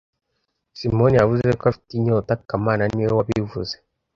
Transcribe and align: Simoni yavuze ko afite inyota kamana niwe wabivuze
Simoni 0.77 1.15
yavuze 1.17 1.43
ko 1.59 1.63
afite 1.71 1.89
inyota 1.95 2.31
kamana 2.47 2.83
niwe 2.93 3.11
wabivuze 3.19 3.73